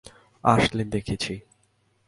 আসলে, 0.43 0.83
দেখেছি। 0.85 1.33